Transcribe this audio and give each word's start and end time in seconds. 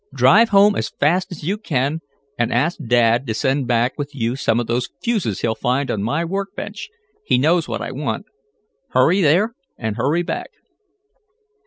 "Drive 0.15 0.49
home 0.49 0.75
as 0.75 0.89
fast 0.89 1.31
as 1.31 1.43
you 1.43 1.59
can, 1.59 1.99
and 2.35 2.51
ask 2.51 2.79
Dad 2.83 3.27
to 3.27 3.35
send 3.35 3.67
back 3.67 3.99
with 3.99 4.15
you 4.15 4.35
some 4.35 4.59
of 4.59 4.65
those 4.65 4.89
fuses 5.03 5.41
he'll 5.41 5.53
find 5.53 5.91
on 5.91 6.01
my 6.01 6.25
work 6.25 6.55
bench. 6.55 6.89
He 7.23 7.37
knows 7.37 7.67
what 7.67 7.83
I 7.83 7.91
want. 7.91 8.25
Hurry 8.93 9.21
there 9.21 9.53
and 9.77 9.97
hurry 9.97 10.23
back." 10.23 10.49